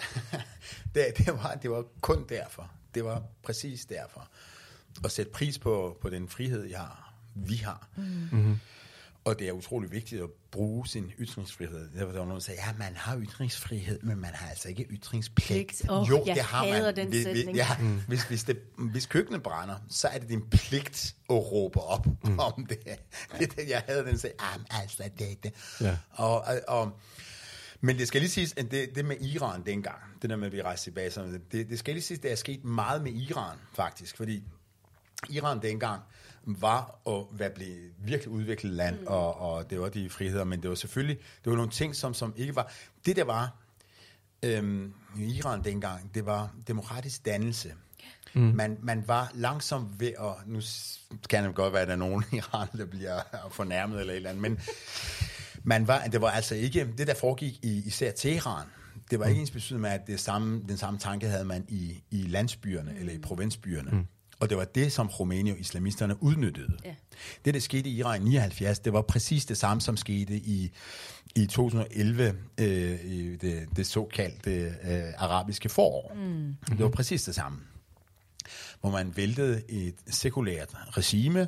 [0.96, 2.72] det, det, var, det var kun derfor.
[2.96, 4.28] Det var præcis derfor.
[5.04, 7.88] At sætte pris på, på den frihed, jeg har, vi har.
[7.96, 8.60] Mm-hmm.
[9.26, 11.90] Og det er utrolig vigtigt at bruge sin ytringsfrihed.
[11.98, 14.84] Der var der nogen, der sagde, ja, man har ytringsfrihed, men man har altså ikke
[14.84, 15.48] ytringspligt.
[15.48, 15.90] Pligt.
[15.90, 17.58] Åh, jeg hader den hvis, sætning.
[17.58, 18.02] Ja, mm.
[18.08, 22.40] hvis, hvis, det, hvis køkkenet brænder, så er det din pligt at råbe op mm.
[22.40, 22.80] om det.
[23.40, 25.54] det, det jeg havde den sagde, ah, altså, det er det.
[25.82, 25.98] Ja.
[26.12, 27.00] Og, og, og,
[27.82, 30.54] men det skal lige siges, at det, det med Iran dengang, det der med, at
[30.54, 33.58] vi rejste tilbage, sådan, det, det skal lige siges, det er sket meget med Iran,
[33.74, 34.44] faktisk, fordi
[35.30, 36.02] Iran dengang
[36.46, 39.08] var at være blevet virkelig udviklet land, mm.
[39.08, 42.14] og, og det var de friheder, men det var selvfølgelig, det var nogle ting, som,
[42.14, 42.72] som ikke var,
[43.06, 43.56] det der var
[44.44, 47.74] øhm, i Iran dengang, det var demokratisk dannelse.
[48.34, 48.42] Mm.
[48.42, 50.62] Man, man var langsom ved at, nu
[51.30, 54.18] kan det godt være, at der er nogen i Iran, der bliver fornærmet eller et
[54.18, 54.60] eller andet, men
[55.64, 58.68] man var, det var altså ikke, det der foregik i især Teheran,
[59.12, 62.04] det var ikke ens betydende med, at det samme, den samme tanke havde man i,
[62.12, 62.98] i landsbyerne mm.
[62.98, 63.92] eller i provinsbyerne.
[63.92, 64.08] Mm.
[64.40, 66.78] Og det var det, som Rumænien og islamisterne udnyttede.
[66.86, 66.96] Ja.
[67.46, 70.72] Det, der skete i Iran i 79, det var præcis det samme, som skete i,
[71.36, 74.52] i 2011, øh, i det, det såkaldte
[74.84, 76.14] øh, arabiske forår.
[76.16, 76.56] Mm.
[76.70, 77.60] Det var præcis det samme.
[78.82, 81.48] Hvor man væltede et sekulært regime,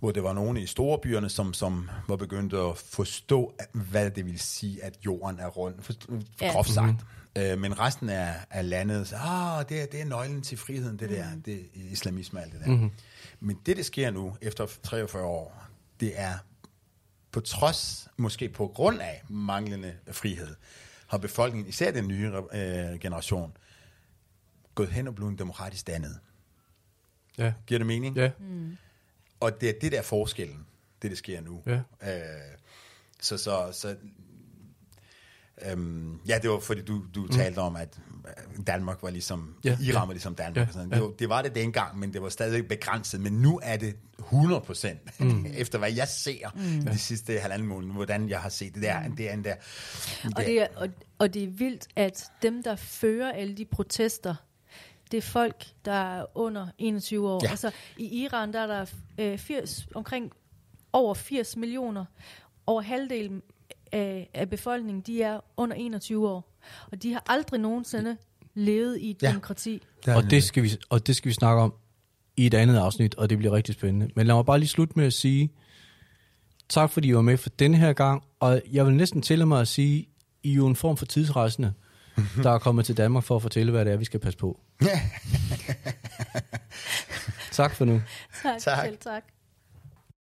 [0.00, 4.26] hvor det var nogle i store byerne, som, som var begyndt at forstå, hvad det
[4.26, 5.92] vil sige, at jorden er rund, for,
[6.40, 6.52] Ja.
[6.52, 6.96] groft sagt.
[7.38, 10.98] Øh, men resten af, af landet, så, ah, det, er, det er nøglen til friheden,
[10.98, 12.66] det der, det er islamisme og alt det der.
[12.66, 12.90] Mm-hmm.
[13.40, 15.68] Men det, der sker nu, efter 43 år,
[16.00, 16.34] det er
[17.32, 20.56] på trods, måske på grund af manglende frihed,
[21.06, 23.56] har befolkningen, især den nye øh, generation,
[24.74, 26.18] gået hen og blevet demokratisk dannet.
[27.38, 27.52] Ja.
[27.66, 28.16] Giver det mening?
[28.16, 28.30] Ja.
[29.40, 30.66] Og det er det der forskellen,
[31.02, 31.62] det der sker nu.
[31.66, 31.80] Ja.
[32.02, 32.58] Øh,
[33.20, 33.96] så, så, så
[35.70, 37.28] øhm, ja, det var fordi du, du mm.
[37.28, 40.04] talte om, at øh, Danmark var ligesom, Ja, Iran ja.
[40.04, 40.56] var ligesom Danmark.
[40.56, 40.88] Ja, og sådan.
[40.88, 40.94] ja.
[40.94, 43.20] Det, var, det var det dengang, men det var stadig begrænset.
[43.20, 45.46] Men nu er det 100 procent, mm.
[45.54, 46.86] efter hvad jeg ser mm.
[46.86, 49.08] de sidste halvanden måned, hvordan jeg har set det der.
[49.08, 49.54] Det er en der
[50.36, 54.34] Og det, er, og, og det er vildt, at dem, der fører alle de protester,
[55.10, 57.40] det er folk, der er under 21 år.
[57.44, 57.50] Ja.
[57.50, 58.86] Altså, i Iran, der er der
[59.18, 60.32] øh, 80, omkring
[60.92, 62.04] over 80 millioner.
[62.66, 63.42] Over halvdelen
[63.92, 66.58] af, af befolkningen, de er under 21 år.
[66.92, 68.16] Og de har aldrig nogensinde
[68.54, 69.28] levet i et Ja.
[69.28, 69.82] demokrati.
[70.06, 71.74] Og det, skal vi, og det skal vi snakke om
[72.36, 74.10] i et andet afsnit, og det bliver rigtig spændende.
[74.16, 75.50] Men lad mig bare lige slutte med at sige,
[76.68, 79.60] tak fordi I var med for denne her gang, og jeg vil næsten tillade mig
[79.60, 80.08] at sige,
[80.42, 81.72] I er jo en form for tidsrejsende,
[82.42, 84.60] der er kommet til Danmark for at fortælle, hvad det er, vi skal passe på.
[87.52, 88.02] tak for nu.
[88.42, 88.84] Tak, Tak.
[88.86, 89.24] selv tak.